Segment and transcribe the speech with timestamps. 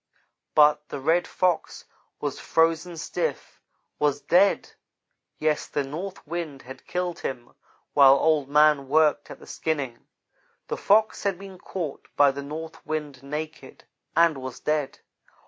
[0.55, 1.85] "But the Red Fox
[2.19, 3.61] was frozen stiff
[3.99, 4.71] was dead.
[5.37, 7.53] Yes, the north wind had killed him
[7.93, 10.07] while Old man worked at the skinning.
[10.69, 13.83] The Fox had been caught by the north wind naked,
[14.17, 14.97] and was dead.